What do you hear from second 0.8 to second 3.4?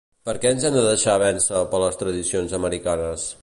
deixar vèncer per les tradicions americanes?